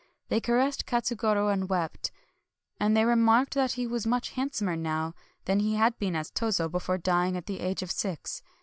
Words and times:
They 0.29 0.41
caressed 0.41 0.87
Katsugoro 0.87 1.49
and 1.53 1.69
wept; 1.69 2.11
and 2.79 2.97
they 2.97 3.05
remarked 3.05 3.53
that 3.53 3.73
he 3.73 3.85
was 3.85 4.07
much 4.07 4.31
handsomer 4.31 4.75
now 4.75 5.13
than 5.45 5.59
he 5.59 5.75
had 5.75 5.99
been 5.99 6.15
as 6.15 6.31
Tozo 6.31 6.67
before 6.67 6.97
dying 6.97 7.37
at 7.37 7.45
the 7.45 7.59
age 7.59 7.83
of 7.83 7.91
six. 7.91 8.41